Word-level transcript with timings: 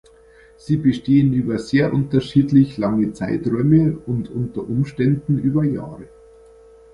Sie 0.57 0.77
bestehen 0.77 1.31
über 1.31 1.59
sehr 1.59 1.93
unterschiedlich 1.93 2.79
lange 2.79 3.13
Zeiträume 3.13 3.99
und 4.07 4.31
unter 4.31 4.61
Umständen 4.67 5.37
über 5.37 5.63
Jahre. 5.63 6.07